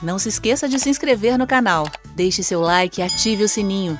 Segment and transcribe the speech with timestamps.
[0.00, 3.98] Não se esqueça de se inscrever no canal, deixe seu like e ative o sininho.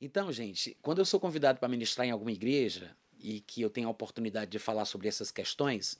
[0.00, 3.86] Então, gente, quando eu sou convidado para ministrar em alguma igreja e que eu tenho
[3.86, 5.98] a oportunidade de falar sobre essas questões,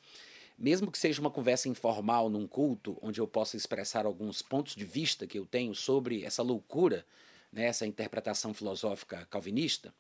[0.59, 4.87] mesmo que seja uma conversa informal num culto, onde eu possa expressar alguns pontos de
[4.87, 7.05] vista que eu tenho sobre essa loucura,
[7.53, 9.93] né, essa interpretação filosófica calvinista,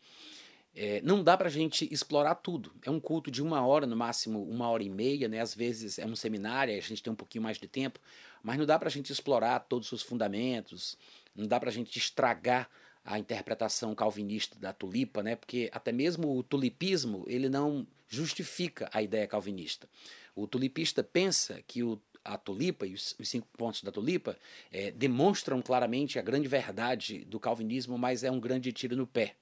[0.74, 2.72] é, não dá para a gente explorar tudo.
[2.84, 5.40] É um culto de uma hora, no máximo uma hora e meia, né?
[5.40, 7.98] às vezes é um seminário, a gente tem um pouquinho mais de tempo,
[8.42, 10.96] mas não dá para a gente explorar todos os fundamentos,
[11.34, 12.68] não dá para a gente estragar
[13.04, 15.34] a interpretação calvinista da tulipa, né?
[15.34, 19.88] porque até mesmo o tulipismo ele não justifica a ideia calvinista.
[20.34, 24.38] O tulipista pensa que o, a tulipa e os, cinco pontos da tulipa
[24.70, 29.34] é, demonstram claramente a grande verdade do calvinismo, mas é um grande tiro no pé.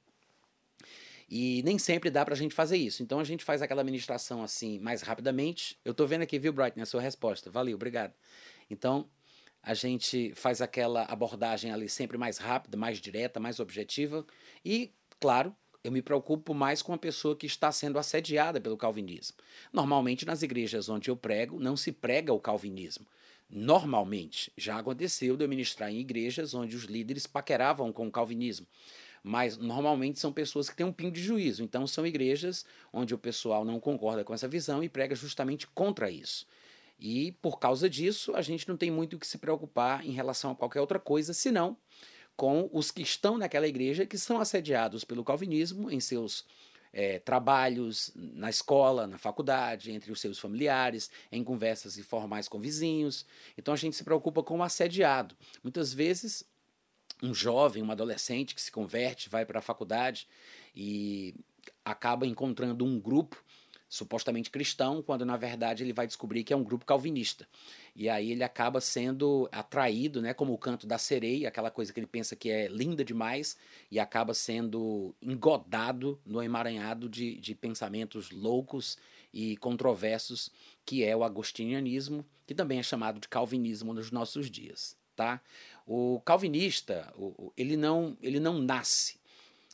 [1.29, 3.03] E nem sempre dá para a gente fazer isso.
[3.03, 5.79] Então a gente faz aquela administração assim mais rapidamente.
[5.85, 7.51] Eu estou vendo aqui, viu, Brighton, a sua resposta.
[7.51, 8.15] Valeu, obrigado.
[8.71, 9.09] Então
[9.63, 14.25] a gente faz aquela abordagem ali sempre mais rápida, mais direta, mais objetiva.
[14.65, 19.37] E, claro, eu me preocupo mais com a pessoa que está sendo assediada pelo calvinismo.
[19.73, 23.07] Normalmente nas igrejas onde eu prego, não se prega o calvinismo.
[23.49, 28.67] Normalmente, já aconteceu de eu ministrar em igrejas onde os líderes paqueravam com o calvinismo
[29.27, 31.61] mas normalmente são pessoas que têm um pingo de juízo.
[31.61, 36.09] Então são igrejas onde o pessoal não concorda com essa visão e prega justamente contra
[36.09, 36.47] isso.
[36.97, 40.53] E por causa disso, a gente não tem muito o que se preocupar em relação
[40.53, 41.77] a qualquer outra coisa, senão
[42.37, 46.45] com os que estão naquela igreja que são assediados pelo calvinismo em seus
[46.93, 53.27] é, trabalhos, na escola, na faculdade, entre os seus familiares, em conversas informais com vizinhos.
[53.59, 55.35] Então a gente se preocupa com o assediado.
[55.65, 56.45] Muitas vezes
[57.23, 60.29] um jovem, um adolescente que se converte, vai para a faculdade
[60.75, 61.35] e
[61.85, 63.43] acaba encontrando um grupo
[63.89, 67.49] supostamente cristão, quando na verdade ele vai descobrir que é um grupo calvinista.
[67.95, 72.01] E aí ele acaba sendo atraído, né, como o canto da sereia, aquela coisa que
[72.01, 73.57] ele pensa que é linda demais,
[73.91, 78.99] e acaba sendo engodado no emaranhado de, de pensamentos loucos
[79.33, 80.51] e controversos,
[80.85, 84.97] que é o agostinianismo, que também é chamado de calvinismo nos nossos dias.
[85.17, 85.41] Tá?
[85.87, 87.13] O calvinista,
[87.57, 89.19] ele não, ele não nasce,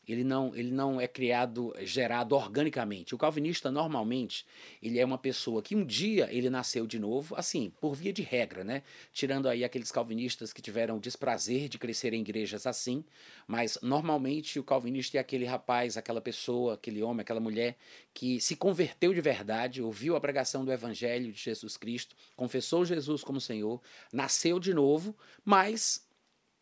[0.07, 3.15] ele não, ele não é criado, gerado organicamente.
[3.15, 4.45] O calvinista, normalmente,
[4.83, 8.23] ele é uma pessoa que um dia ele nasceu de novo, assim, por via de
[8.23, 8.83] regra, né?
[9.13, 13.05] Tirando aí aqueles calvinistas que tiveram o desprazer de crescer em igrejas assim,
[13.47, 17.77] mas normalmente o calvinista é aquele rapaz, aquela pessoa, aquele homem, aquela mulher
[18.13, 23.23] que se converteu de verdade, ouviu a pregação do evangelho de Jesus Cristo, confessou Jesus
[23.23, 23.81] como Senhor,
[24.13, 26.05] nasceu de novo, mas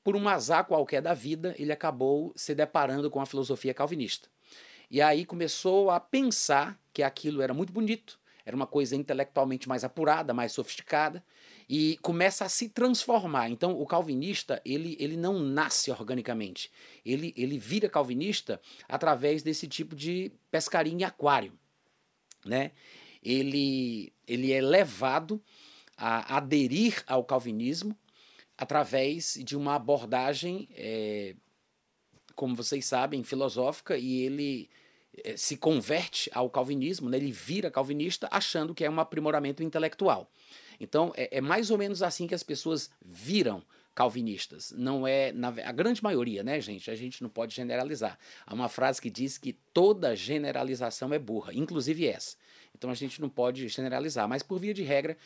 [0.02, 4.28] por um azar qualquer da vida, ele acabou se deparando com a filosofia calvinista.
[4.90, 9.84] E aí começou a pensar que aquilo era muito bonito, era uma coisa intelectualmente mais
[9.84, 11.22] apurada, mais sofisticada,
[11.68, 13.48] e começa a se transformar.
[13.48, 16.70] Então, o calvinista, ele, ele não nasce organicamente.
[17.06, 21.52] Ele, ele vira calvinista através desse tipo de pescaria em aquário.
[22.44, 22.72] Né?
[23.22, 25.40] Ele, ele é levado
[25.96, 27.96] a aderir ao calvinismo
[28.60, 31.34] através de uma abordagem, é,
[32.34, 34.69] como vocês sabem, filosófica, e ele
[35.25, 37.16] é, se converte ao calvinismo, né?
[37.16, 40.31] ele vira calvinista achando que é um aprimoramento intelectual.
[40.78, 43.62] Então, é, é mais ou menos assim que as pessoas viram
[43.94, 44.75] calvinistas.
[44.77, 46.91] Não é na, a grande maioria, né, gente?
[46.91, 48.19] A gente não pode generalizar.
[48.47, 52.37] Há uma frase que diz que toda generalização é burra, inclusive essa.
[52.77, 55.16] Então a gente não pode generalizar, mas por via de regra,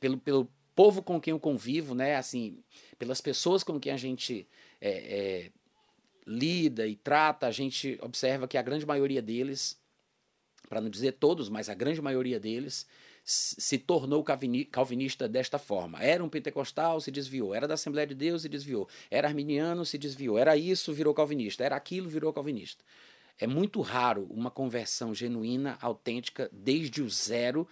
[0.00, 2.62] pelo, pelo povo com quem eu convivo, né, assim,
[2.98, 4.46] pelas pessoas com quem a gente
[4.80, 5.50] é, é,
[6.26, 9.80] lida e trata, a gente observa que a grande maioria deles,
[10.68, 12.86] para não dizer todos, mas a grande maioria deles,
[13.24, 14.22] se tornou
[14.70, 16.00] calvinista desta forma.
[16.00, 17.52] Era um pentecostal, se desviou.
[17.52, 18.88] Era da Assembleia de Deus, se desviou.
[19.10, 20.38] Era arminiano, se desviou.
[20.38, 21.64] Era isso, virou calvinista.
[21.64, 22.84] Era aquilo, virou calvinista.
[23.36, 27.66] É muito raro uma conversão genuína, autêntica, desde o zero,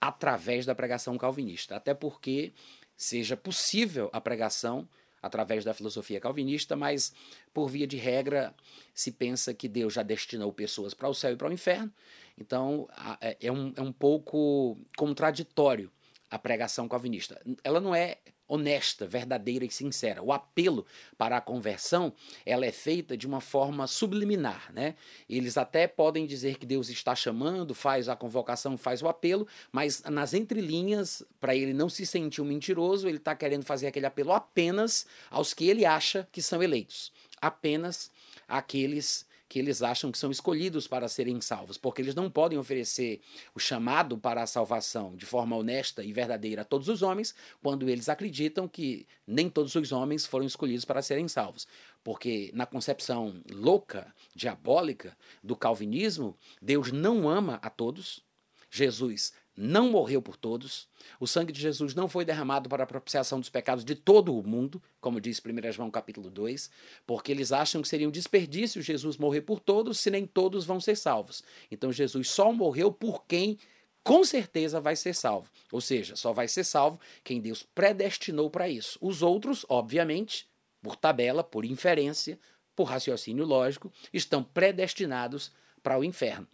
[0.00, 1.76] através da pregação calvinista.
[1.76, 2.52] Até porque
[2.96, 4.88] seja possível a pregação
[5.22, 7.12] através da filosofia calvinista, mas
[7.52, 8.54] por via de regra
[8.94, 11.92] se pensa que Deus já destinou pessoas para o céu e para o inferno.
[12.38, 12.88] Então
[13.20, 15.90] é, é um, é um pouco contraditório
[16.30, 17.40] a pregação calvinista.
[17.62, 20.22] Ela não é honesta, verdadeira e sincera.
[20.22, 20.86] O apelo
[21.18, 22.12] para a conversão,
[22.44, 24.94] ela é feita de uma forma subliminar, né?
[25.28, 30.02] Eles até podem dizer que Deus está chamando, faz a convocação, faz o apelo, mas
[30.04, 34.32] nas entrelinhas, para ele não se sentir um mentiroso, ele está querendo fazer aquele apelo
[34.32, 38.10] apenas aos que ele acha que são eleitos, apenas
[38.48, 43.20] aqueles que eles acham que são escolhidos para serem salvos, porque eles não podem oferecer
[43.54, 47.88] o chamado para a salvação de forma honesta e verdadeira a todos os homens, quando
[47.88, 51.66] eles acreditam que nem todos os homens foram escolhidos para serem salvos.
[52.02, 58.24] Porque na concepção louca, diabólica do calvinismo, Deus não ama a todos.
[58.70, 60.86] Jesus não morreu por todos.
[61.18, 64.46] O sangue de Jesus não foi derramado para a propiciação dos pecados de todo o
[64.46, 66.70] mundo, como diz 1 João capítulo 2,
[67.06, 70.80] porque eles acham que seria um desperdício Jesus morrer por todos, se nem todos vão
[70.80, 71.42] ser salvos.
[71.70, 73.58] Então Jesus só morreu por quem
[74.04, 75.50] com certeza vai ser salvo.
[75.72, 78.98] Ou seja, só vai ser salvo quem Deus predestinou para isso.
[79.00, 80.46] Os outros, obviamente,
[80.80, 82.38] por tabela, por inferência,
[82.76, 85.50] por raciocínio lógico, estão predestinados
[85.82, 86.46] para o inferno.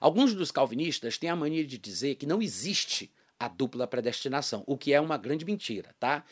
[0.00, 4.76] Alguns dos calvinistas têm a mania de dizer que não existe a dupla predestinação, o
[4.76, 6.24] que é uma grande mentira, tá?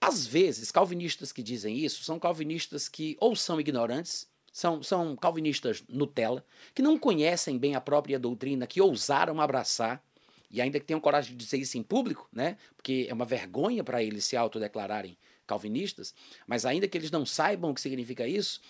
[0.00, 5.82] Às vezes, calvinistas que dizem isso são calvinistas que ou são ignorantes, são, são calvinistas
[5.88, 6.44] Nutella,
[6.74, 10.02] que não conhecem bem a própria doutrina, que ousaram abraçar,
[10.50, 12.56] e ainda que tenham coragem de dizer isso em público, né?
[12.76, 16.14] Porque é uma vergonha para eles se autodeclararem calvinistas,
[16.46, 18.60] mas ainda que eles não saibam o que significa isso,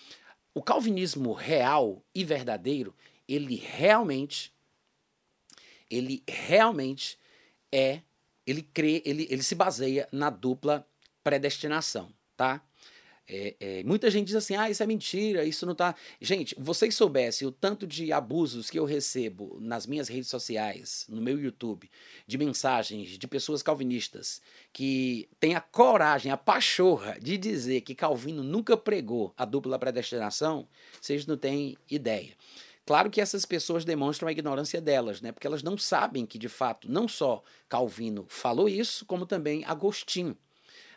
[0.53, 2.95] o calvinismo real e verdadeiro,
[3.29, 4.51] ele realmente
[5.89, 7.17] ele realmente
[7.71, 8.01] é
[8.45, 10.85] ele crê ele, ele se baseia na dupla
[11.23, 12.61] predestinação tá
[13.31, 15.93] é, é, muita gente diz assim, ah, isso é mentira, isso não tá.
[16.19, 21.21] Gente, vocês soubessem o tanto de abusos que eu recebo nas minhas redes sociais, no
[21.21, 21.87] meu YouTube,
[22.25, 24.41] de mensagens de pessoas calvinistas
[24.73, 30.67] que têm a coragem, a pachorra de dizer que Calvino nunca pregou a dupla predestinação,
[30.99, 32.33] vocês não têm ideia.
[32.89, 35.31] Claro que essas pessoas demonstram a ignorância delas, né?
[35.31, 40.35] Porque elas não sabem que, de fato, não só Calvino falou isso, como também Agostinho.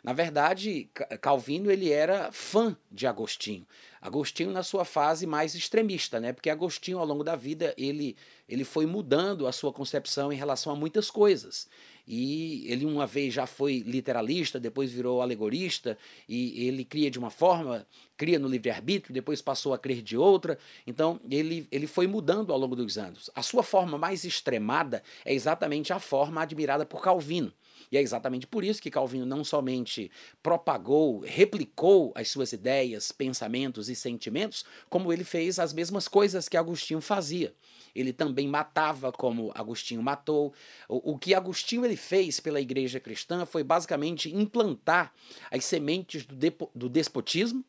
[0.03, 0.89] Na verdade,
[1.21, 3.65] Calvino ele era fã de Agostinho.
[4.01, 6.33] Agostinho na sua fase mais extremista, né?
[6.33, 8.17] Porque Agostinho ao longo da vida ele
[8.49, 11.69] ele foi mudando a sua concepção em relação a muitas coisas.
[12.05, 15.97] E ele uma vez já foi literalista, depois virou alegorista,
[16.27, 20.59] e ele cria de uma forma, cria no livre-arbítrio, depois passou a crer de outra.
[20.85, 23.29] Então, ele, ele foi mudando ao longo dos anos.
[23.33, 27.53] A sua forma mais extremada é exatamente a forma admirada por Calvino.
[27.93, 30.09] E é exatamente por isso que Calvino não somente
[30.41, 36.57] propagou, replicou as suas ideias, pensamentos e sentimentos, como ele fez as mesmas coisas que
[36.57, 37.53] Agostinho fazia.
[37.93, 40.55] Ele também matava como Agostinho matou.
[40.89, 45.13] O, o que Agostinho ele fez pela igreja cristã foi basicamente implantar
[45.51, 46.35] as sementes do,
[46.73, 47.63] do despotismo,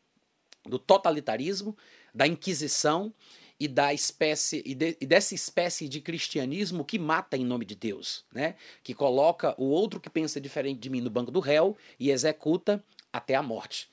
[0.64, 1.76] do totalitarismo,
[2.14, 3.12] da inquisição
[3.58, 7.74] e da espécie e, de, e, dessa espécie de cristianismo que mata em nome de
[7.74, 8.56] Deus, né?
[8.82, 12.84] Que coloca o outro que pensa diferente de mim no banco do réu e executa
[13.12, 13.88] até a morte.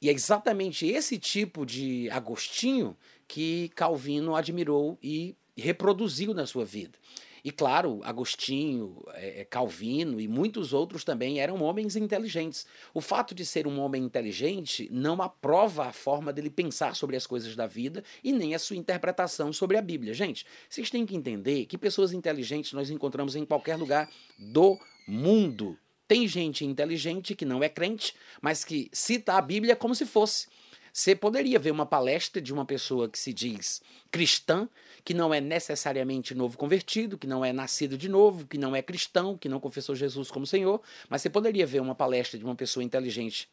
[0.00, 2.96] E é exatamente esse tipo de Agostinho
[3.28, 6.98] que Calvino admirou e reproduziu na sua vida.
[7.44, 12.66] E claro, Agostinho, é, é, Calvino e muitos outros também eram homens inteligentes.
[12.92, 17.26] O fato de ser um homem inteligente não aprova a forma dele pensar sobre as
[17.26, 20.12] coisas da vida e nem a sua interpretação sobre a Bíblia.
[20.12, 25.78] Gente, vocês têm que entender que pessoas inteligentes nós encontramos em qualquer lugar do mundo.
[26.06, 30.48] Tem gente inteligente que não é crente, mas que cita a Bíblia como se fosse.
[30.92, 34.68] Você poderia ver uma palestra de uma pessoa que se diz cristã,
[35.04, 38.82] que não é necessariamente novo convertido, que não é nascido de novo, que não é
[38.82, 42.54] cristão, que não confessou Jesus como Senhor, mas você poderia ver uma palestra de uma
[42.54, 43.48] pessoa inteligente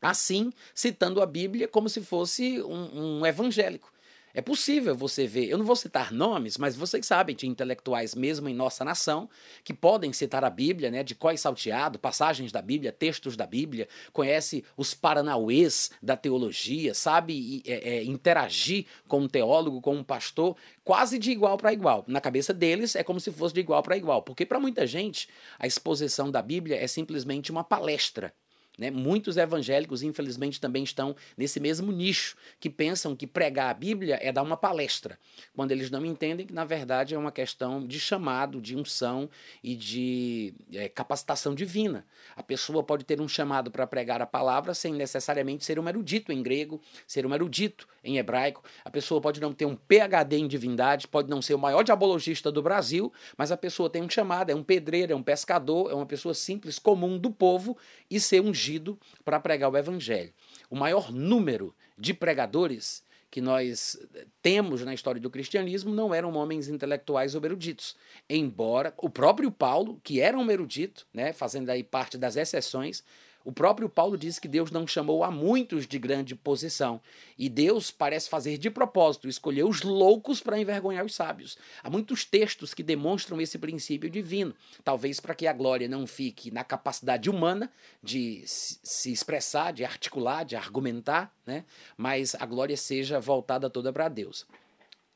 [0.00, 3.92] assim, citando a Bíblia como se fosse um, um evangélico.
[4.32, 8.48] É possível você ver, eu não vou citar nomes, mas vocês sabem de intelectuais mesmo
[8.48, 9.28] em nossa nação
[9.64, 13.88] que podem citar a Bíblia, né, de quais salteado, passagens da Bíblia, textos da Bíblia,
[14.12, 20.56] conhece os paranauês da teologia, sabe é, é, interagir com um teólogo, com um pastor,
[20.84, 22.04] quase de igual para igual.
[22.06, 25.28] Na cabeça deles é como se fosse de igual para igual, porque para muita gente
[25.58, 28.32] a exposição da Bíblia é simplesmente uma palestra.
[28.80, 28.90] Né?
[28.90, 34.32] Muitos evangélicos, infelizmente, também estão nesse mesmo nicho, que pensam que pregar a Bíblia é
[34.32, 35.18] dar uma palestra,
[35.54, 39.28] quando eles não entendem que, na verdade, é uma questão de chamado, de unção
[39.62, 42.06] e de é, capacitação divina.
[42.34, 46.32] A pessoa pode ter um chamado para pregar a palavra sem necessariamente ser um erudito
[46.32, 48.64] em grego, ser um erudito em hebraico.
[48.82, 52.50] A pessoa pode não ter um PhD em divindade, pode não ser o maior diabologista
[52.50, 55.94] do Brasil, mas a pessoa tem um chamado, é um pedreiro, é um pescador, é
[55.94, 57.76] uma pessoa simples, comum do povo
[58.10, 60.32] e ser ungido ungido para pregar o evangelho.
[60.68, 63.96] O maior número de pregadores que nós
[64.42, 67.96] temos na história do cristianismo não eram homens intelectuais ou eruditos.
[68.28, 73.04] Embora o próprio Paulo, que era um erudito, né, fazendo aí parte das exceções,
[73.42, 77.00] O próprio Paulo diz que Deus não chamou a muitos de grande posição.
[77.38, 81.56] E Deus parece fazer de propósito, escolher os loucos para envergonhar os sábios.
[81.82, 84.54] Há muitos textos que demonstram esse princípio divino.
[84.84, 90.44] Talvez para que a glória não fique na capacidade humana de se expressar, de articular,
[90.44, 91.64] de argumentar, né?
[91.96, 94.46] mas a glória seja voltada toda para Deus.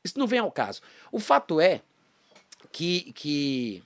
[0.03, 0.81] Isso não vem ao caso.
[1.11, 1.81] O fato é
[2.71, 3.83] que, que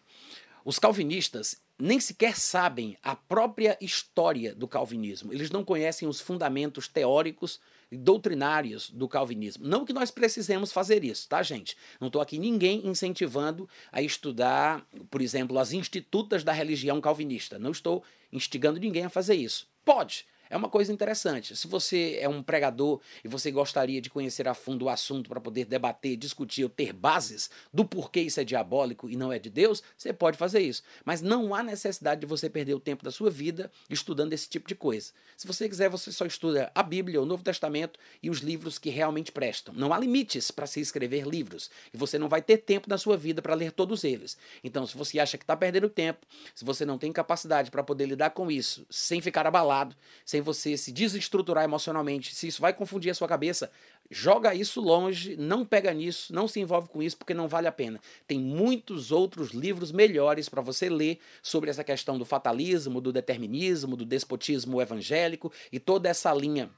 [0.63, 5.33] os calvinistas nem sequer sabem a própria história do calvinismo.
[5.33, 7.59] Eles não conhecem os fundamentos teóricos
[7.91, 9.65] e doutrinários do calvinismo.
[9.65, 11.77] Não que nós precisemos fazer isso, tá, gente?
[11.99, 17.57] Não estou aqui ninguém incentivando a estudar, por exemplo, as institutas da religião calvinista.
[17.57, 19.67] Não estou instigando ninguém a fazer isso.
[19.83, 21.55] Pode, é uma coisa interessante.
[21.55, 25.39] Se você é um pregador e você gostaria de conhecer a fundo o assunto para
[25.39, 29.49] poder debater, discutir ou ter bases do porquê isso é diabólico e não é de
[29.49, 30.81] Deus, você pode fazer isso.
[31.05, 34.67] Mas não há necessidade de você perder o tempo da sua vida estudando esse tipo
[34.67, 35.11] de coisa.
[35.37, 38.89] Se você quiser, você só estuda a Bíblia, o Novo Testamento e os livros que
[38.89, 39.73] realmente prestam.
[39.73, 43.15] Não há limites para se escrever livros e você não vai ter tempo na sua
[43.15, 44.37] vida para ler todos eles.
[44.63, 46.25] Então, se você acha que está perdendo tempo,
[46.55, 50.41] se você não tem capacidade para poder lidar com isso sem ficar abalado, sem sem
[50.41, 53.71] você se desestruturar emocionalmente, se isso vai confundir a sua cabeça,
[54.09, 57.71] joga isso longe, não pega nisso, não se envolve com isso, porque não vale a
[57.71, 57.99] pena.
[58.27, 63.95] Tem muitos outros livros melhores para você ler sobre essa questão do fatalismo, do determinismo,
[63.95, 66.69] do despotismo evangélico e toda essa linha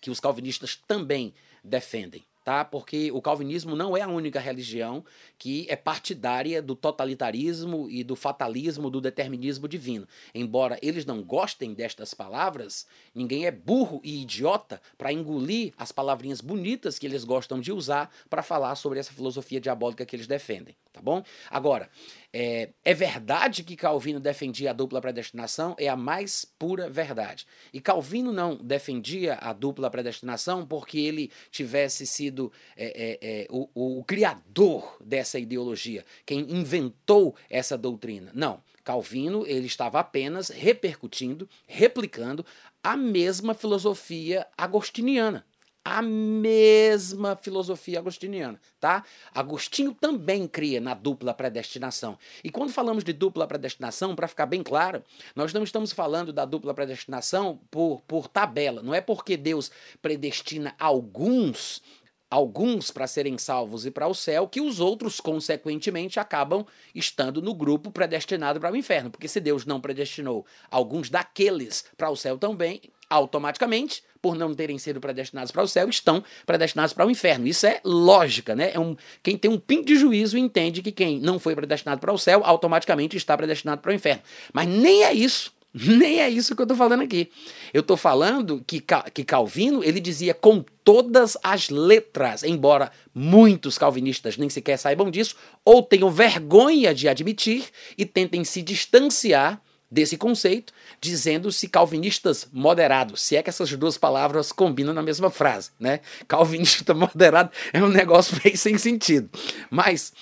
[0.00, 2.64] que os calvinistas também defendem tá?
[2.64, 5.02] Porque o calvinismo não é a única religião
[5.38, 10.06] que é partidária do totalitarismo e do fatalismo, do determinismo divino.
[10.34, 16.42] Embora eles não gostem destas palavras, ninguém é burro e idiota para engolir as palavrinhas
[16.42, 20.76] bonitas que eles gostam de usar para falar sobre essa filosofia diabólica que eles defendem,
[20.92, 21.24] tá bom?
[21.50, 21.88] Agora,
[22.36, 25.76] é, é, verdade que Calvino defendia a dupla predestinação?
[25.78, 27.46] É a mais pura verdade.
[27.72, 33.68] E Calvino não defendia a dupla predestinação porque ele tivesse sido é, é, é o,
[34.00, 38.32] o, criador dessa ideologia, quem inventou essa doutrina.
[38.34, 38.60] Não.
[38.82, 42.44] Calvino ele estava apenas repercutindo, replicando
[42.82, 45.46] a mesma filosofia agostiniana
[45.84, 49.04] a mesma filosofia agostiniana, tá?
[49.34, 52.18] Agostinho também cria na dupla predestinação.
[52.42, 55.04] E quando falamos de dupla predestinação, para ficar bem claro,
[55.36, 58.82] nós não estamos falando da dupla predestinação por, por tabela.
[58.82, 61.82] Não é porque Deus predestina alguns
[62.30, 67.54] alguns para serem salvos e para o céu, que os outros, consequentemente, acabam estando no
[67.54, 69.08] grupo predestinado para o inferno.
[69.08, 74.78] Porque se Deus não predestinou alguns daqueles para o céu também, automaticamente, por não terem
[74.78, 77.46] sido predestinados para o céu, estão predestinados para o inferno.
[77.46, 78.70] Isso é lógica, né?
[78.72, 82.10] É um, quem tem um pingo de juízo entende que quem não foi predestinado para
[82.10, 84.22] o céu, automaticamente está predestinado para o inferno.
[84.50, 85.52] Mas nem é isso.
[85.74, 87.28] Nem é isso que eu estou falando aqui.
[87.72, 94.36] Eu estou falando que, que Calvino ele dizia com todas as letras, embora muitos calvinistas
[94.36, 97.64] nem sequer saibam disso, ou tenham vergonha de admitir
[97.98, 99.60] e tentem se distanciar
[99.94, 105.70] desse conceito, dizendo-se calvinistas moderados, se é que essas duas palavras combinam na mesma frase,
[105.78, 106.00] né?
[106.26, 109.30] Calvinista moderado é um negócio meio sem sentido.
[109.70, 110.12] Mas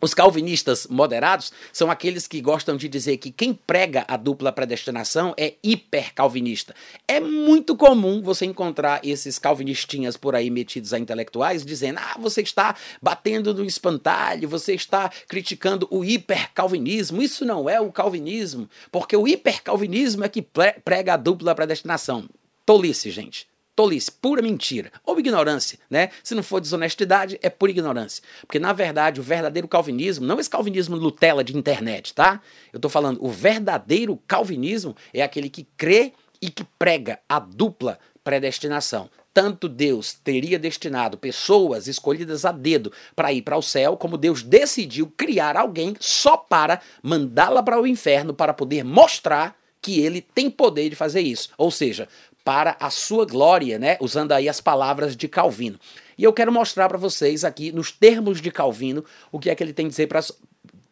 [0.00, 5.34] os calvinistas moderados são aqueles que gostam de dizer que quem prega a dupla predestinação
[5.36, 6.72] é hipercalvinista.
[7.08, 12.42] É muito comum você encontrar esses calvinistinhas por aí metidos a intelectuais dizendo: ah, você
[12.42, 17.20] está batendo no espantalho, você está criticando o hipercalvinismo.
[17.20, 20.46] Isso não é o calvinismo, porque o hipercalvinismo é que
[20.84, 22.28] prega a dupla predestinação.
[22.64, 23.47] Tolice, gente
[23.78, 26.10] tolice, pura mentira ou ignorância, né?
[26.24, 28.24] Se não for desonestidade, é pura ignorância.
[28.40, 32.40] Porque na verdade, o verdadeiro calvinismo, não esse calvinismo Nutella de internet, tá?
[32.72, 38.00] Eu tô falando, o verdadeiro calvinismo é aquele que crê e que prega a dupla
[38.24, 39.08] predestinação.
[39.32, 44.42] Tanto Deus teria destinado pessoas escolhidas a dedo para ir para o céu, como Deus
[44.42, 50.50] decidiu criar alguém só para mandá-la para o inferno para poder mostrar que ele tem
[50.50, 51.50] poder de fazer isso.
[51.56, 52.08] Ou seja,
[52.48, 53.98] para a sua glória, né?
[54.00, 55.78] Usando aí as palavras de Calvino.
[56.16, 59.62] E eu quero mostrar para vocês aqui, nos termos de Calvino, o que é que
[59.62, 60.24] ele tem a dizer para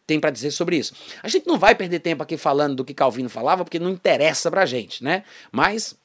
[0.05, 0.93] tem para dizer sobre isso.
[1.23, 4.51] A gente não vai perder tempo aqui falando do que Calvino falava, porque não interessa
[4.51, 5.23] para a gente, né?
[5.51, 5.95] Mas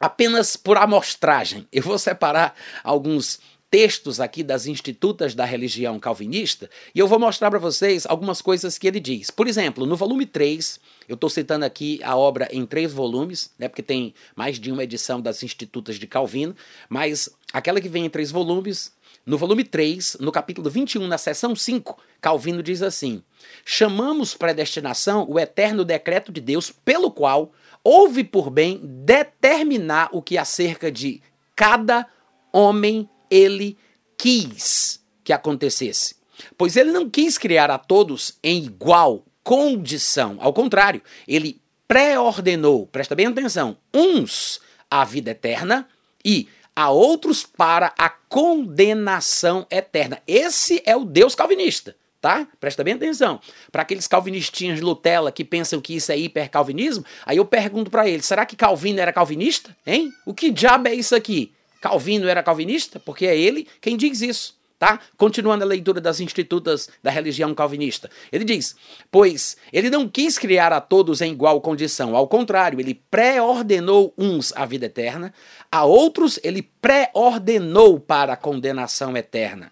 [0.00, 3.38] apenas por amostragem, eu vou separar alguns
[3.70, 8.76] textos aqui das institutas da religião calvinista e eu vou mostrar para vocês algumas coisas
[8.76, 9.30] que ele diz.
[9.30, 13.68] Por exemplo, no volume 3, eu estou citando aqui a obra em três volumes, né,
[13.68, 16.56] porque tem mais de uma edição das institutas de Calvino,
[16.88, 18.92] mas aquela que vem em três volumes
[19.24, 23.22] no volume 3, no capítulo 21, na seção 5, Calvino diz assim:
[23.64, 27.52] Chamamos predestinação o eterno decreto de Deus, pelo qual
[27.84, 31.22] houve por bem determinar o que acerca de
[31.54, 32.06] cada
[32.52, 33.78] homem ele
[34.18, 36.16] quis que acontecesse.
[36.56, 40.36] Pois ele não quis criar a todos em igual condição.
[40.40, 44.60] Ao contrário, ele pré-ordenou, presta bem atenção, uns
[44.90, 45.88] a vida eterna
[46.24, 50.22] e a outros para a condenação eterna.
[50.26, 52.46] Esse é o Deus calvinista, tá?
[52.58, 53.40] Presta bem atenção.
[53.72, 58.08] Para aqueles calvinistinhos de Lutela que pensam que isso é hipercalvinismo, aí eu pergunto para
[58.08, 59.76] eles: será que Calvino era calvinista?
[59.86, 60.10] Hein?
[60.24, 61.52] O que diabo é isso aqui?
[61.80, 63.00] Calvino era calvinista?
[63.00, 64.60] Porque é ele quem diz isso.
[64.78, 64.98] Tá?
[65.18, 68.10] Continuando a leitura das institutas da religião calvinista.
[68.32, 68.74] Ele diz:
[69.10, 74.54] Pois ele não quis criar a todos em igual condição, ao contrário, ele pré-ordenou uns
[74.56, 75.34] à vida eterna,
[75.70, 79.70] a outros ele pré-ordenou para a condenação eterna.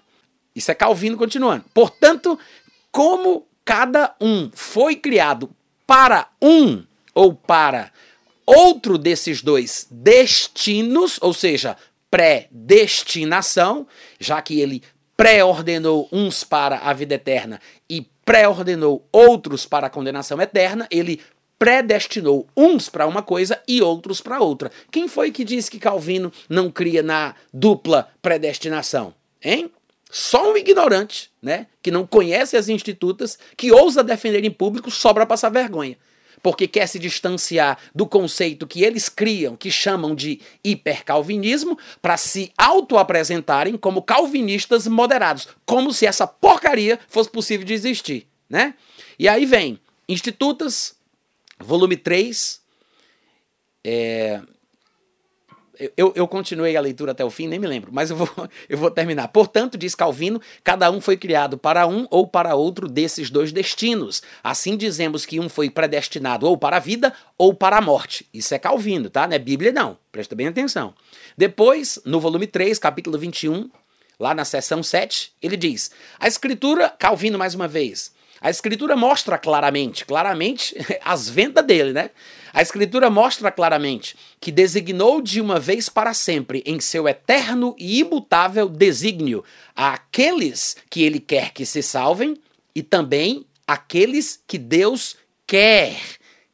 [0.55, 1.65] Isso é Calvino continuando.
[1.73, 2.38] Portanto,
[2.93, 5.49] como cada um foi criado
[5.87, 6.85] para um
[7.15, 7.91] ou para
[8.45, 11.77] outro desses dois destinos, ou seja,
[12.11, 13.87] predestinação,
[14.19, 14.83] já que ele
[15.17, 21.21] pré-ordenou uns para a vida eterna e pré-ordenou outros para a condenação eterna, ele
[21.59, 24.71] predestinou uns para uma coisa e outros para outra.
[24.93, 29.12] Quem foi que disse que Calvino não cria na dupla predestinação?
[29.43, 29.71] Hein?
[30.11, 35.12] Só um ignorante, né, que não conhece as institutas, que ousa defender em público só
[35.12, 35.99] para passar vergonha
[36.42, 42.52] porque quer se distanciar do conceito que eles criam, que chamam de hipercalvinismo, para se
[42.57, 48.75] auto-apresentarem como calvinistas moderados, como se essa porcaria fosse possível de existir, né?
[49.18, 50.97] E aí vem Institutas,
[51.59, 52.62] volume 3,
[53.85, 54.40] é,
[55.97, 58.28] eu, eu continuei a leitura até o fim, nem me lembro, mas eu vou,
[58.68, 59.28] eu vou terminar.
[59.28, 64.23] Portanto, diz Calvino, cada um foi criado para um ou para outro desses dois destinos.
[64.42, 68.26] Assim dizemos que um foi predestinado ou para a vida ou para a morte.
[68.32, 69.26] Isso é Calvino, tá?
[69.26, 69.97] Não é Bíblia, não.
[70.11, 70.94] Presta bem atenção.
[71.37, 73.70] Depois, no volume 3, capítulo 21,
[74.18, 79.37] lá na seção 7, ele diz: A Escritura, Calvino mais uma vez, a Escritura mostra
[79.37, 82.11] claramente, claramente, as vendas dele, né?
[82.53, 88.01] A Escritura mostra claramente que designou de uma vez para sempre, em seu eterno e
[88.01, 92.37] imutável desígnio, aqueles que ele quer que se salvem
[92.74, 95.96] e também aqueles que Deus quer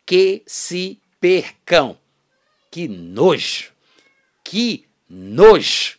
[0.04, 1.96] que se percam.
[2.70, 3.72] Que nojo!
[4.42, 5.98] Que nojo!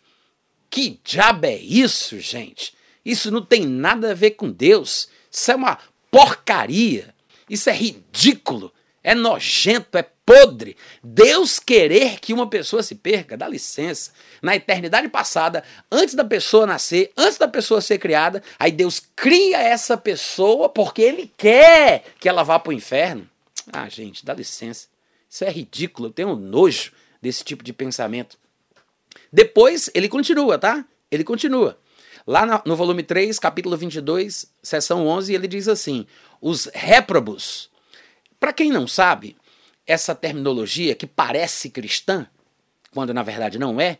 [0.69, 2.73] Que diabo é isso, gente?
[3.05, 5.07] Isso não tem nada a ver com Deus.
[5.35, 5.77] Isso é uma
[6.09, 7.13] porcaria.
[7.49, 8.71] Isso é ridículo.
[9.03, 10.77] É nojento, é podre.
[11.03, 14.11] Deus querer que uma pessoa se perca, dá licença.
[14.41, 19.61] Na eternidade passada, antes da pessoa nascer, antes da pessoa ser criada, aí Deus cria
[19.61, 23.29] essa pessoa porque Ele quer que ela vá para o inferno.
[23.71, 24.87] Ah, gente, dá licença.
[25.29, 26.07] Isso é ridículo.
[26.07, 28.37] Eu tenho nojo desse tipo de pensamento.
[29.31, 30.85] Depois, ele continua, tá?
[31.11, 31.77] Ele continua.
[32.27, 36.07] Lá no volume 3, capítulo 22, seção 11, ele diz assim:
[36.41, 37.69] os réprobos.
[38.39, 39.35] Para quem não sabe,
[39.85, 42.27] essa terminologia que parece cristã,
[42.91, 43.99] quando na verdade não é,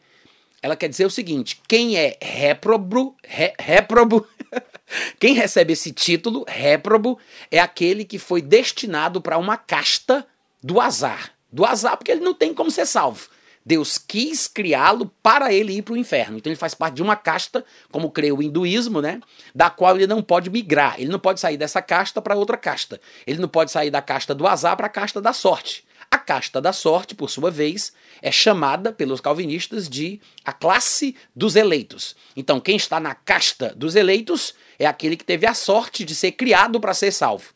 [0.60, 4.28] ela quer dizer o seguinte: quem é réprobo, ré, réprobo,
[5.20, 7.20] quem recebe esse título, réprobo,
[7.52, 10.26] é aquele que foi destinado para uma casta
[10.64, 11.36] do azar.
[11.52, 13.30] Do azar, porque ele não tem como ser salvo.
[13.66, 16.38] Deus quis criá-lo para ele ir para o inferno.
[16.38, 19.20] Então ele faz parte de uma casta, como crê o hinduísmo, né?
[19.56, 20.96] Da qual ele não pode migrar.
[21.00, 23.02] Ele não pode sair dessa casta para outra casta.
[23.26, 25.84] Ele não pode sair da casta do azar para a casta da sorte.
[26.12, 31.56] A casta da sorte, por sua vez, é chamada pelos calvinistas de a classe dos
[31.56, 32.16] eleitos.
[32.36, 36.34] Então, quem está na casta dos eleitos é aquele que teve a sorte de ser
[36.34, 37.50] criado para ser salvo.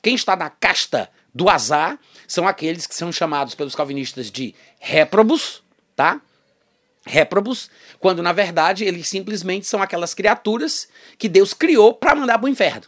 [0.00, 1.98] Quem está na casta do azar
[2.32, 5.62] são aqueles que são chamados pelos calvinistas de réprobos,
[5.94, 6.20] tá?
[7.06, 7.68] Réprobos,
[8.00, 12.48] quando na verdade eles simplesmente são aquelas criaturas que Deus criou para mandar para o
[12.48, 12.84] inferno.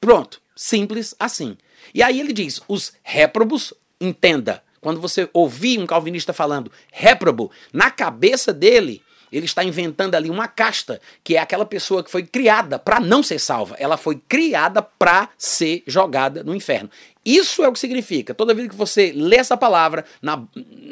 [0.00, 1.56] Pronto, simples assim.
[1.94, 7.90] E aí ele diz: os réprobos, entenda, quando você ouvir um calvinista falando réprobo, na
[7.90, 12.78] cabeça dele ele está inventando ali uma casta, que é aquela pessoa que foi criada
[12.78, 13.76] para não ser salva.
[13.78, 16.90] Ela foi criada para ser jogada no inferno.
[17.24, 18.34] Isso é o que significa.
[18.34, 20.42] Toda vez que você lê essa palavra na,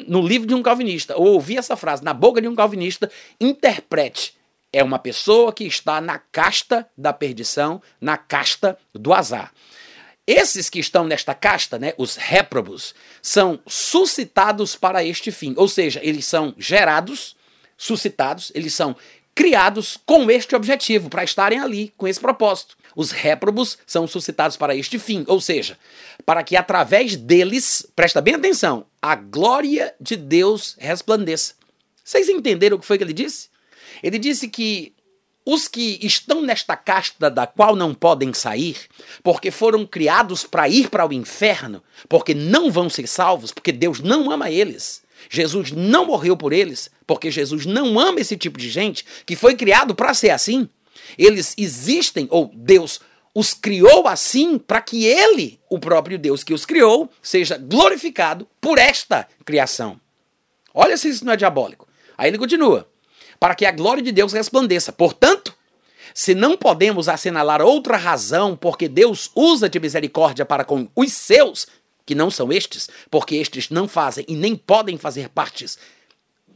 [0.07, 4.37] no livro de um calvinista, ou ouvir essa frase na boca de um calvinista, interprete.
[4.71, 9.51] É uma pessoa que está na casta da perdição, na casta do azar.
[10.27, 15.55] Esses que estão nesta casta, né, os réprobos, são suscitados para este fim.
[15.57, 17.35] Ou seja, eles são gerados
[17.79, 18.95] suscitados, eles são
[19.33, 22.77] criados com este objetivo, para estarem ali, com esse propósito.
[22.93, 25.79] Os réprobos são suscitados para este fim, ou seja,
[26.25, 31.53] para que através deles, presta bem atenção, a glória de Deus resplandeça.
[32.03, 33.47] Vocês entenderam o que foi que ele disse?
[34.03, 34.93] Ele disse que
[35.45, 38.77] os que estão nesta casta da qual não podem sair,
[39.23, 44.01] porque foram criados para ir para o inferno, porque não vão ser salvos, porque Deus
[44.01, 45.01] não ama eles.
[45.29, 49.55] Jesus não morreu por eles, porque Jesus não ama esse tipo de gente que foi
[49.55, 50.69] criado para ser assim.
[51.17, 53.01] Eles existem, ou Deus
[53.33, 58.77] os criou assim para que ele, o próprio Deus que os criou, seja glorificado por
[58.77, 59.99] esta criação.
[60.73, 61.87] Olha se isso não é diabólico.
[62.17, 62.87] Aí ele continua:
[63.39, 64.91] para que a glória de Deus resplandeça.
[64.91, 65.55] Portanto,
[66.13, 71.67] se não podemos assinalar outra razão porque Deus usa de misericórdia para com os seus,
[72.09, 75.77] que não são estes, porque estes não fazem e nem podem fazer partes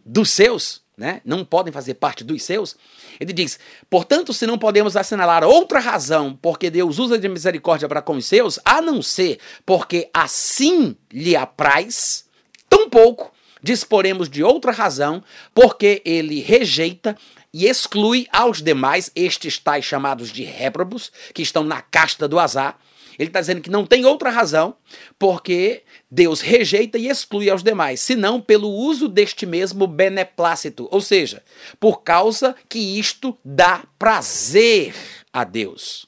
[0.04, 1.22] dos seus, né?
[1.24, 2.76] Não podem fazer parte dos seus.
[3.20, 8.02] Ele diz: portanto, se não podemos assinalar outra razão porque Deus usa de misericórdia para
[8.02, 12.26] com os seus, a não ser porque assim lhe apraz,
[12.68, 17.16] tampouco disporemos de outra razão porque ele rejeita
[17.54, 22.80] e exclui aos demais, estes tais chamados de réprobos, que estão na casta do azar,
[23.18, 24.76] ele está dizendo que não tem outra razão,
[25.18, 31.44] porque Deus rejeita e exclui aos demais, senão pelo uso deste mesmo beneplácito, ou seja,
[31.80, 34.94] por causa que isto dá prazer
[35.32, 36.08] a Deus.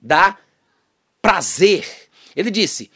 [0.00, 0.38] Dá
[1.20, 1.84] prazer.
[2.34, 2.90] Ele disse: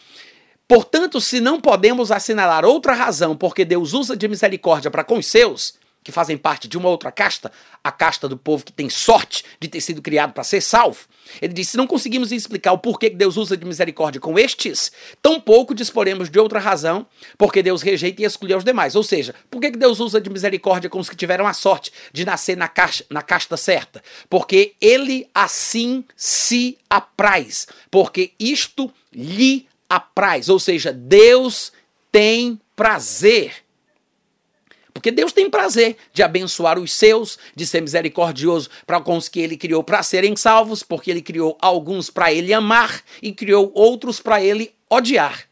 [0.67, 5.27] Portanto, se não podemos assinalar outra razão porque Deus usa de misericórdia para com os
[5.27, 5.75] seus,
[6.05, 7.51] que fazem parte de uma outra casta,
[7.83, 11.07] a casta do povo que tem sorte de ter sido criado para ser salvo.
[11.41, 14.93] Ele disse: se não conseguimos explicar o porquê que Deus usa de misericórdia com estes,
[15.23, 17.07] tampouco disporemos de outra razão,
[17.39, 18.95] porque Deus rejeita e exclui os demais.
[18.95, 22.27] Ou seja, por que Deus usa de misericórdia com os que tiveram a sorte de
[22.27, 24.03] nascer na, caixa, na casta certa?
[24.29, 30.51] Porque ele assim se apraz, porque isto lhe apraz.
[30.51, 31.73] Ou seja, Deus
[32.13, 33.64] tem prazer
[35.05, 39.39] porque Deus tem prazer de abençoar os seus, de ser misericordioso para com os que
[39.39, 44.19] ele criou para serem salvos, porque ele criou alguns para ele amar e criou outros
[44.19, 45.45] para ele odiar.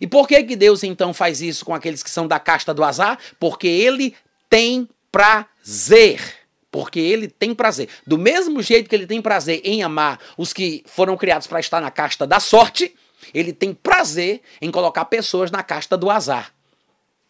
[0.00, 2.82] E por que que Deus então faz isso com aqueles que são da casta do
[2.82, 3.20] azar?
[3.38, 4.16] Porque ele
[4.50, 6.20] tem prazer.
[6.68, 7.88] Porque ele tem prazer.
[8.04, 11.80] Do mesmo jeito que ele tem prazer em amar os que foram criados para estar
[11.80, 12.92] na casta da sorte,
[13.32, 16.52] ele tem prazer em colocar pessoas na casta do azar.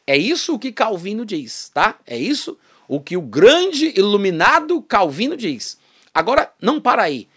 [0.08, 1.98] É isso o que Calvino diz, tá?
[2.06, 2.56] É isso
[2.88, 5.76] o que o grande iluminado Calvino diz.
[6.14, 7.28] Agora, não para aí.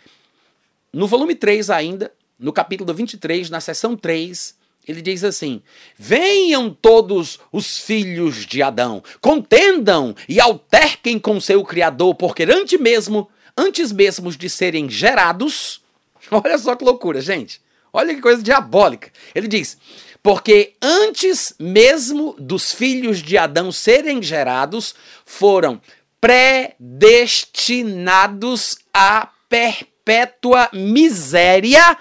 [0.94, 4.56] No volume 3 ainda, no capítulo 23, na seção 3,
[4.88, 5.62] ele diz assim:
[5.98, 13.30] Venham todos os filhos de Adão, contendam e alterquem com seu Criador, porque antes mesmo,
[13.58, 15.82] antes mesmo de serem gerados,
[16.32, 17.60] olha só que loucura, gente.
[17.92, 19.12] Olha que coisa diabólica.
[19.36, 19.78] Ele diz:
[20.24, 24.94] porque antes mesmo dos filhos de Adão serem gerados,
[25.26, 25.82] foram
[26.20, 31.98] predestinados à perpétua miséria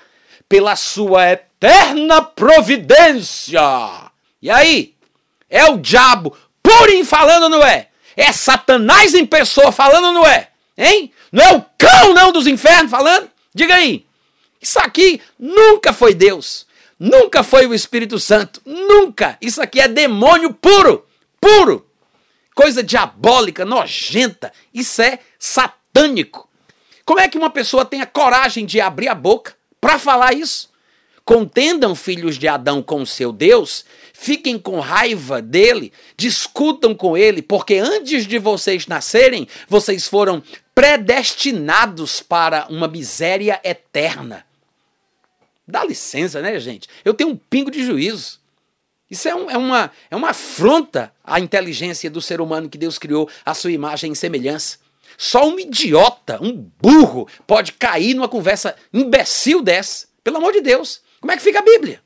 [0.49, 3.61] pela sua eterna providência.
[4.43, 4.95] E aí?
[5.49, 7.89] É o diabo purim falando, não é?
[8.17, 10.49] É Satanás em pessoa falando, não é?
[10.77, 11.13] Hein?
[11.33, 13.31] Não é o cão, não, dos infernos falando?
[13.55, 14.05] Diga aí.
[14.61, 16.67] Isso aqui nunca foi Deus.
[17.01, 18.61] Nunca foi o Espírito Santo.
[18.67, 19.39] Nunca.
[19.41, 21.07] Isso aqui é demônio puro.
[21.41, 21.87] Puro.
[22.55, 24.53] Coisa diabólica, nojenta.
[24.75, 26.47] Isso é satânico.
[27.07, 30.69] Como é que uma pessoa tem a coragem de abrir a boca para falar isso?
[31.25, 37.41] Contendam, filhos de Adão, com o seu Deus, fiquem com raiva dele, discutam com ele,
[37.41, 40.43] porque antes de vocês nascerem, vocês foram
[40.75, 44.45] predestinados para uma miséria eterna.
[45.71, 46.89] Dá licença, né, gente?
[47.05, 48.41] Eu tenho um pingo de juízo.
[49.11, 52.99] Isso é, um, é, uma, é uma afronta à inteligência do ser humano que Deus
[52.99, 54.79] criou à sua imagem e semelhança.
[55.19, 60.07] Só um idiota, um burro, pode cair numa conversa imbecil dessa.
[60.23, 61.01] Pelo amor de Deus.
[61.21, 62.01] Como é que fica a Bíblia?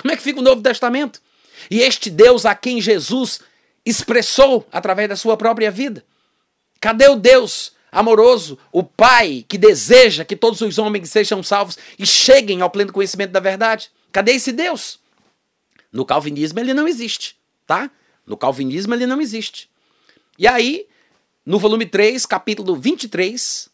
[0.00, 1.20] Como é que fica o Novo Testamento?
[1.70, 3.40] E este Deus a quem Jesus
[3.84, 6.04] expressou através da sua própria vida?
[6.80, 12.06] Cadê o Deus amoroso, o Pai que deseja que todos os homens sejam salvos e
[12.06, 13.90] cheguem ao pleno conhecimento da verdade.
[14.12, 15.00] Cadê esse Deus?
[15.92, 17.90] No calvinismo ele não existe, tá?
[18.26, 19.70] No calvinismo ele não existe.
[20.38, 20.86] E aí,
[21.44, 23.70] no volume 3, capítulo 23,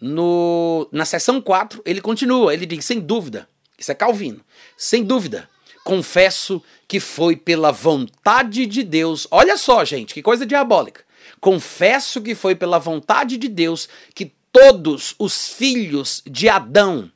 [0.00, 4.40] no, na seção 4, ele continua, ele diz, sem dúvida, isso é Calvino,
[4.76, 5.48] sem dúvida,
[5.84, 11.04] confesso que foi pela vontade de Deus, olha só gente, que coisa diabólica,
[11.40, 17.10] confesso que foi pela vontade de Deus que todos os filhos de Adão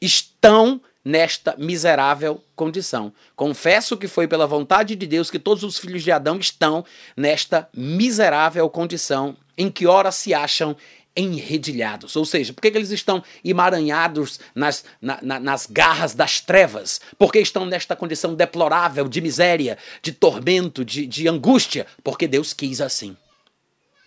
[0.00, 3.12] estão nesta miserável condição.
[3.34, 6.84] Confesso que foi pela vontade de Deus que todos os filhos de Adão estão
[7.16, 10.76] nesta miserável condição em que ora se acham
[11.18, 12.14] enredilhados.
[12.16, 17.00] Ou seja, por que, que eles estão emaranhados nas, na, na, nas garras das trevas?
[17.18, 21.86] Porque estão nesta condição deplorável de miséria, de tormento, de, de angústia?
[22.04, 23.16] Porque Deus quis assim.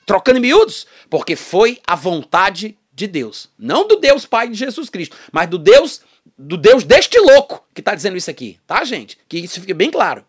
[0.05, 0.87] Trocando em miúdos?
[1.09, 3.49] Porque foi a vontade de Deus.
[3.57, 6.01] Não do Deus Pai de Jesus Cristo, mas do Deus
[6.37, 9.17] do Deus deste louco que está dizendo isso aqui, tá, gente?
[9.27, 10.23] Que isso fique bem claro.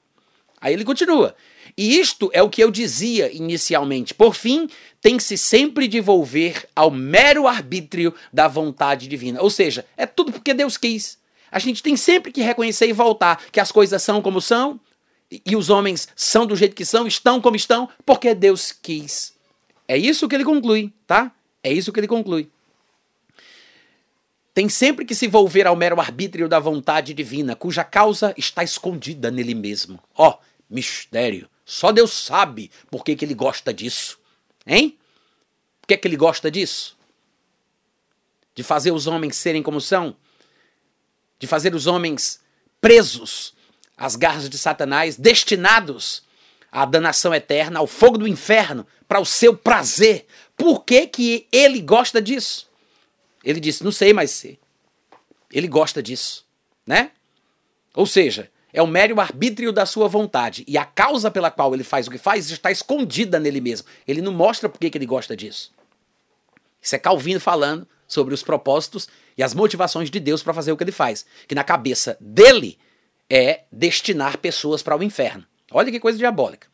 [0.60, 1.34] Aí ele continua.
[1.76, 4.14] E isto é o que eu dizia inicialmente.
[4.14, 4.68] Por fim,
[5.02, 9.42] tem-se sempre de volver ao mero arbítrio da vontade divina.
[9.42, 11.18] Ou seja, é tudo porque Deus quis.
[11.50, 14.80] A gente tem sempre que reconhecer e voltar que as coisas são como são
[15.44, 19.34] e os homens são do jeito que são, estão como estão, porque Deus quis.
[19.88, 21.32] É isso que ele conclui, tá?
[21.64, 22.48] É isso que ele conclui.
[24.54, 29.30] Tem sempre que se volver ao mero arbítrio da vontade divina, cuja causa está escondida
[29.30, 29.98] nele mesmo.
[30.14, 30.38] Ó, oh,
[30.70, 31.48] mistério.
[31.64, 34.21] Só Deus sabe por que, que ele gosta disso.
[34.66, 34.98] Hein?
[35.80, 36.96] Por que, que ele gosta disso?
[38.54, 40.16] De fazer os homens serem como são?
[41.38, 42.40] De fazer os homens
[42.80, 43.54] presos
[43.96, 46.22] às garras de Satanás, destinados
[46.70, 50.26] à danação eterna, ao fogo do inferno, para o seu prazer.
[50.56, 52.68] Por que, que ele gosta disso?
[53.42, 54.58] Ele disse: Não sei mais ser.
[55.50, 56.46] Ele gosta disso,
[56.86, 57.10] né?
[57.94, 60.64] Ou seja, é o mero arbítrio da sua vontade.
[60.66, 63.86] E a causa pela qual ele faz o que faz está escondida nele mesmo.
[64.08, 65.72] Ele não mostra por que ele gosta disso.
[66.80, 70.76] Isso é Calvino falando sobre os propósitos e as motivações de Deus para fazer o
[70.76, 71.26] que ele faz.
[71.46, 72.78] Que na cabeça dele
[73.28, 75.46] é destinar pessoas para o inferno.
[75.70, 76.66] Olha que coisa diabólica.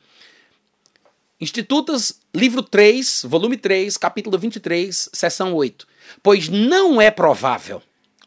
[1.40, 5.86] Institutas, livro 3, volume 3, capítulo 23, seção 8.
[6.20, 7.80] Pois não é provável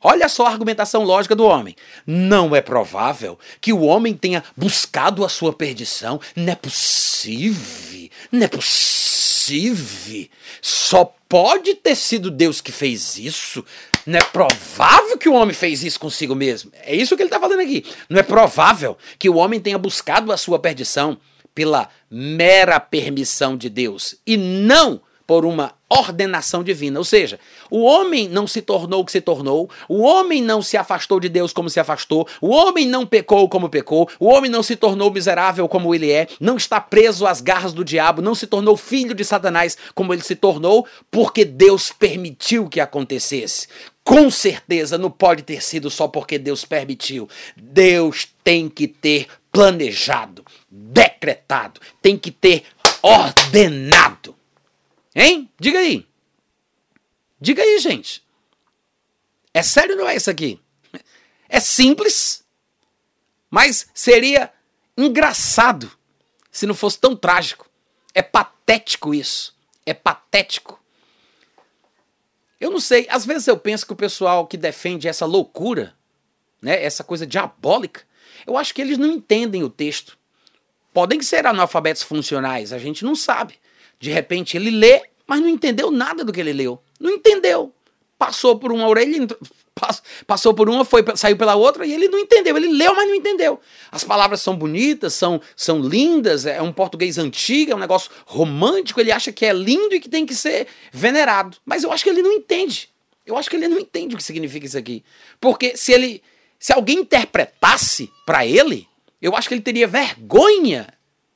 [0.03, 1.75] Olha só a argumentação lógica do homem.
[2.05, 6.19] Não é provável que o homem tenha buscado a sua perdição.
[6.35, 8.09] Não é possível.
[8.31, 10.27] Não é possível.
[10.61, 13.63] Só pode ter sido Deus que fez isso.
[14.05, 16.71] Não é provável que o homem fez isso consigo mesmo.
[16.83, 17.85] É isso que ele está falando aqui.
[18.09, 21.17] Não é provável que o homem tenha buscado a sua perdição
[21.53, 26.97] pela mera permissão de Deus e não por uma ordenação divina.
[26.97, 30.77] Ou seja, o homem não se tornou o que se tornou, o homem não se
[30.77, 34.63] afastou de Deus como se afastou, o homem não pecou como pecou, o homem não
[34.63, 38.47] se tornou miserável como ele é, não está preso às garras do diabo, não se
[38.47, 43.67] tornou filho de Satanás como ele se tornou, porque Deus permitiu que acontecesse.
[44.03, 47.29] Com certeza não pode ter sido só porque Deus permitiu.
[47.55, 52.63] Deus tem que ter planejado, decretado, tem que ter
[53.01, 54.35] ordenado.
[55.15, 55.49] Hein?
[55.59, 56.07] Diga aí.
[57.39, 58.23] Diga aí, gente.
[59.53, 60.61] É sério não é isso aqui?
[61.49, 62.45] É simples,
[63.49, 64.53] mas seria
[64.97, 65.91] engraçado
[66.49, 67.69] se não fosse tão trágico.
[68.13, 69.55] É patético isso.
[69.85, 70.79] É patético.
[72.59, 75.95] Eu não sei, às vezes eu penso que o pessoal que defende essa loucura,
[76.61, 78.03] né, essa coisa diabólica,
[78.45, 80.17] eu acho que eles não entendem o texto.
[80.93, 83.59] Podem ser analfabetos funcionais, a gente não sabe.
[84.01, 86.81] De repente ele lê, mas não entendeu nada do que ele leu.
[86.99, 87.71] Não entendeu.
[88.17, 89.27] Passou por uma orelha,
[90.25, 92.57] passou por uma, foi, saiu pela outra e ele não entendeu.
[92.57, 93.59] Ele leu, mas não entendeu.
[93.91, 98.99] As palavras são bonitas, são, são lindas, é um português antigo, é um negócio romântico.
[98.99, 101.57] Ele acha que é lindo e que tem que ser venerado.
[101.63, 102.89] Mas eu acho que ele não entende.
[103.23, 105.03] Eu acho que ele não entende o que significa isso aqui.
[105.39, 106.23] Porque se ele,
[106.57, 108.87] se alguém interpretasse para ele,
[109.21, 110.87] eu acho que ele teria vergonha,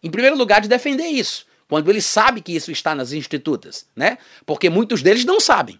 [0.02, 4.18] em primeiro lugar, de defender isso quando ele sabe que isso está nas institutas, né?
[4.46, 5.80] Porque muitos deles não sabem.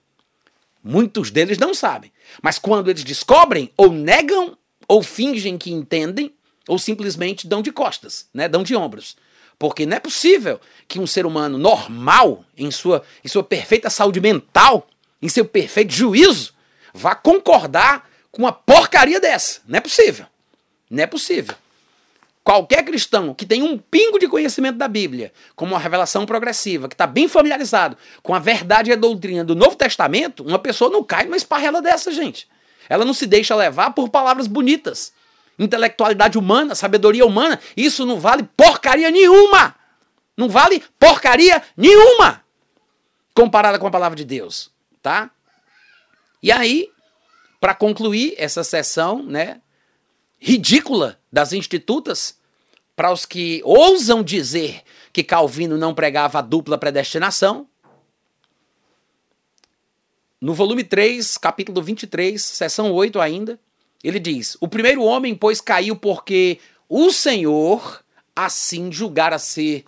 [0.84, 2.12] Muitos deles não sabem.
[2.42, 6.34] Mas quando eles descobrem, ou negam, ou fingem que entendem,
[6.68, 8.48] ou simplesmente dão de costas, né?
[8.48, 9.16] Dão de ombros.
[9.58, 14.20] Porque não é possível que um ser humano normal, em sua, em sua perfeita saúde
[14.20, 14.88] mental,
[15.22, 16.54] em seu perfeito juízo,
[16.94, 19.62] vá concordar com uma porcaria dessa.
[19.68, 20.26] Não é possível.
[20.90, 21.56] Não é possível.
[22.46, 26.94] Qualquer cristão que tem um pingo de conhecimento da Bíblia, como uma revelação progressiva, que
[26.94, 31.04] está bem familiarizado com a verdade e a doutrina do Novo Testamento, uma pessoa não
[31.04, 32.48] cai numa esparrela dessa, gente.
[32.88, 35.12] Ela não se deixa levar por palavras bonitas.
[35.58, 39.74] Intelectualidade humana, sabedoria humana, isso não vale porcaria nenhuma.
[40.38, 42.44] Não vale porcaria nenhuma
[43.34, 44.70] comparada com a palavra de Deus,
[45.02, 45.32] tá?
[46.44, 46.92] E aí,
[47.60, 49.62] para concluir essa sessão, né,
[50.40, 52.38] ridícula das institutas,
[52.96, 57.68] para os que ousam dizer que Calvino não pregava a dupla predestinação,
[60.40, 63.60] no volume 3, capítulo 23, seção 8 ainda,
[64.04, 68.04] ele diz: O primeiro homem, pois, caiu porque o Senhor
[68.36, 69.86] assim julgara ser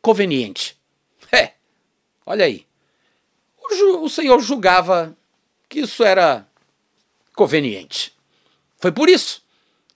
[0.00, 0.78] conveniente.
[1.30, 1.52] É,
[2.24, 2.64] olha aí.
[3.60, 5.14] O, o Senhor julgava
[5.68, 6.48] que isso era
[7.34, 8.14] conveniente.
[8.78, 9.42] Foi por isso.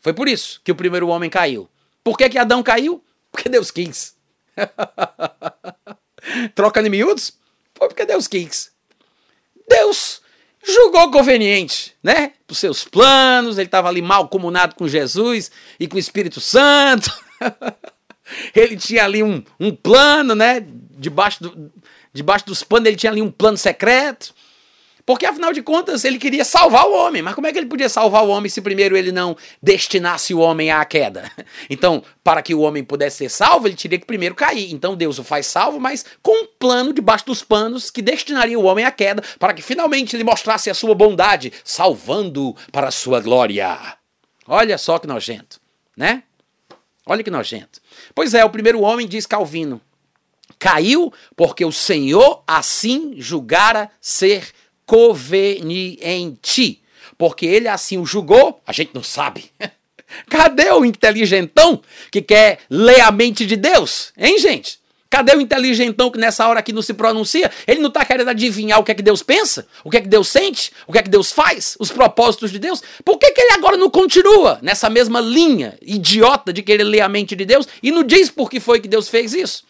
[0.02, 1.68] Foi por isso que o primeiro homem caiu.
[2.02, 3.02] Por que, que Adão caiu?
[3.30, 4.16] Porque Deus quis.
[6.54, 7.38] Troca de miúdos?
[7.74, 8.72] Foi porque Deus quis.
[9.68, 10.20] Deus
[10.62, 12.32] julgou conveniente, né?
[12.46, 16.40] Para os seus planos, ele estava ali mal comunado com Jesus e com o Espírito
[16.40, 17.10] Santo.
[18.54, 20.64] ele tinha ali um, um plano, né?
[20.98, 21.72] Debaixo, do,
[22.12, 24.34] debaixo dos panos ele tinha ali um plano secreto.
[25.04, 27.22] Porque afinal de contas ele queria salvar o homem.
[27.22, 30.38] Mas como é que ele podia salvar o homem se primeiro ele não destinasse o
[30.38, 31.30] homem à queda?
[31.70, 34.72] Então, para que o homem pudesse ser salvo, ele teria que primeiro cair.
[34.72, 38.64] Então Deus o faz salvo, mas com um plano debaixo dos panos que destinaria o
[38.64, 43.20] homem à queda, para que finalmente ele mostrasse a sua bondade, salvando para a sua
[43.20, 43.96] glória.
[44.46, 45.60] Olha só que nojento,
[45.96, 46.24] né?
[47.06, 47.80] Olha que nojento.
[48.14, 49.80] Pois é, o primeiro homem, diz Calvino,
[50.58, 54.52] caiu porque o Senhor assim julgara ser
[54.92, 56.82] conveniente.
[57.16, 59.50] Porque ele assim o julgou, a gente não sabe.
[60.28, 64.12] Cadê o inteligentão que quer ler a mente de Deus?
[64.18, 64.78] Hein, gente?
[65.08, 67.50] Cadê o inteligentão que nessa hora aqui não se pronuncia?
[67.66, 69.66] Ele não está querendo adivinhar o que é que Deus pensa?
[69.82, 70.70] O que é que Deus sente?
[70.86, 71.74] O que é que Deus faz?
[71.78, 72.82] Os propósitos de Deus?
[73.02, 77.08] Por que, que ele agora não continua nessa mesma linha idiota de querer ler a
[77.08, 79.64] mente de Deus e não diz por que foi que Deus fez isso?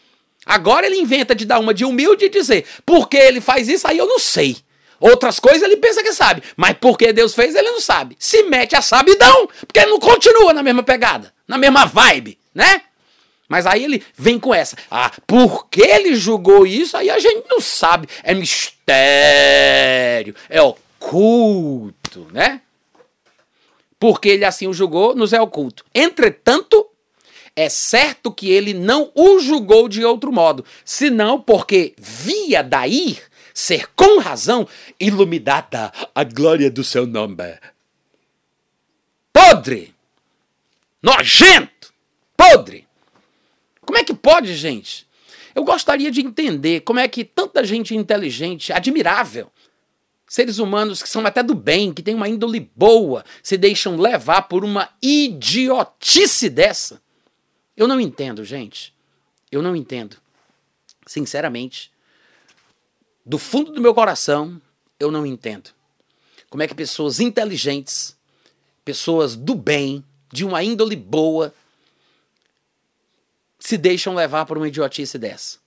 [0.45, 3.87] Agora ele inventa de dar uma de humilde e dizer, por que ele faz isso?
[3.87, 4.57] Aí eu não sei.
[5.03, 8.17] Outras coisas ele pensa que sabe, mas porque Deus fez, ele não sabe.
[8.21, 12.83] Se mete a sabidão, porque ele não continua na mesma pegada, na mesma vibe, né?
[13.49, 14.77] Mas aí ele vem com essa.
[14.89, 18.07] Ah, porque ele julgou isso, aí a gente não sabe.
[18.23, 18.77] É mistério,
[20.49, 22.61] é oculto, né?
[23.99, 25.85] Porque ele assim o julgou, nos é oculto.
[25.93, 26.87] Entretanto,
[27.57, 33.19] é certo que ele não o julgou de outro modo, senão porque via daí
[33.55, 34.67] ser com razão
[34.99, 37.59] iluminada a glória do seu nome.
[39.33, 39.95] Podre!
[41.03, 41.93] Nojento!
[42.37, 42.87] Podre!
[43.81, 45.07] Como é que pode, gente?
[45.55, 49.53] Eu gostaria de entender como é que tanta gente inteligente, admirável,
[50.27, 54.43] seres humanos que são até do bem, que têm uma índole boa, se deixam levar
[54.43, 57.03] por uma idiotice dessa.
[57.77, 58.95] Eu não entendo, gente.
[59.51, 60.17] Eu não entendo.
[61.07, 61.92] Sinceramente
[63.25, 64.61] do fundo do meu coração,
[64.99, 65.71] eu não entendo.
[66.51, 68.17] Como é que pessoas inteligentes,
[68.85, 71.55] pessoas do bem, de uma índole boa,
[73.59, 75.59] se deixam levar por uma idiotice dessa?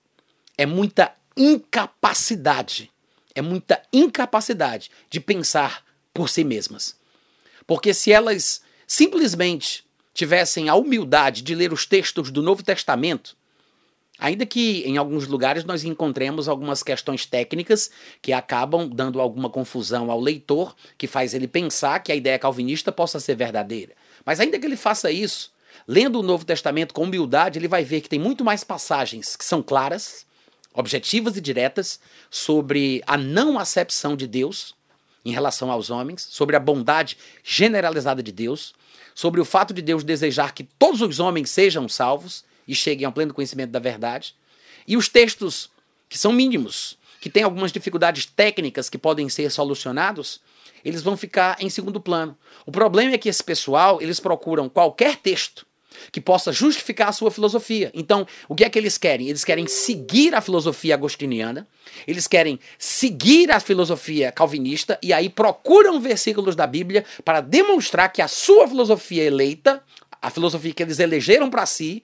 [0.56, 2.90] É muita incapacidade,
[3.34, 6.96] é muita incapacidade de pensar por si mesmas.
[7.66, 13.36] Porque se elas simplesmente tivessem a humildade de ler os textos do Novo Testamento,
[14.18, 17.90] Ainda que em alguns lugares nós encontremos algumas questões técnicas
[18.22, 22.90] que acabam dando alguma confusão ao leitor, que faz ele pensar que a ideia calvinista
[22.90, 23.92] possa ser verdadeira.
[24.24, 25.52] Mas ainda que ele faça isso,
[25.86, 29.44] lendo o Novo Testamento com humildade, ele vai ver que tem muito mais passagens que
[29.44, 30.24] são claras,
[30.72, 32.00] objetivas e diretas
[32.30, 34.74] sobre a não acepção de Deus
[35.24, 38.74] em relação aos homens, sobre a bondade generalizada de Deus,
[39.14, 43.12] sobre o fato de Deus desejar que todos os homens sejam salvos e cheguem ao
[43.12, 44.34] pleno conhecimento da verdade.
[44.86, 45.70] E os textos
[46.08, 50.40] que são mínimos, que têm algumas dificuldades técnicas que podem ser solucionados,
[50.84, 52.36] eles vão ficar em segundo plano.
[52.64, 55.66] O problema é que esse pessoal, eles procuram qualquer texto
[56.12, 57.90] que possa justificar a sua filosofia.
[57.94, 59.28] Então, o que é que eles querem?
[59.28, 61.66] Eles querem seguir a filosofia agostiniana,
[62.06, 68.22] eles querem seguir a filosofia calvinista e aí procuram versículos da Bíblia para demonstrar que
[68.22, 69.82] a sua filosofia eleita,
[70.20, 72.02] a filosofia que eles elegeram para si,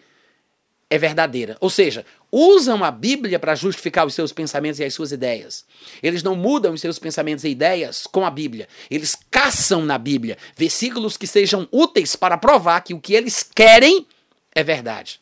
[0.93, 1.57] é verdadeira.
[1.59, 5.65] Ou seja, usam a Bíblia para justificar os seus pensamentos e as suas ideias.
[6.03, 8.69] Eles não mudam os seus pensamentos e ideias com a Bíblia.
[8.91, 14.07] Eles caçam na Bíblia versículos que sejam úteis para provar que o que eles querem
[14.55, 15.19] é verdade.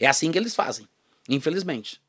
[0.00, 0.88] É assim que eles fazem,
[1.28, 2.00] infelizmente.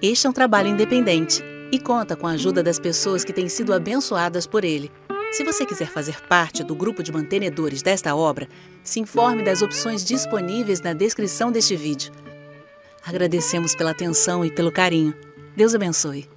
[0.00, 3.72] Este é um trabalho independente e conta com a ajuda das pessoas que têm sido
[3.72, 4.90] abençoadas por ele.
[5.32, 8.48] Se você quiser fazer parte do grupo de mantenedores desta obra,
[8.82, 12.12] se informe das opções disponíveis na descrição deste vídeo.
[13.04, 15.14] Agradecemos pela atenção e pelo carinho.
[15.56, 16.28] Deus abençoe.